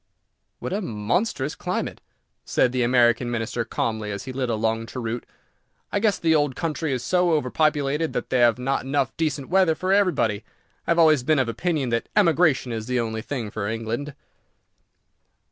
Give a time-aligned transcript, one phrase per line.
[0.57, 2.01] "What a monstrous climate!"
[2.43, 5.27] said the American Minister, calmly, as he lit a long cheroot.
[5.91, 9.75] "I guess the old country is so overpopulated that they have not enough decent weather
[9.75, 10.43] for everybody.
[10.87, 14.15] I have always been of opinion that emigration is the only thing for England."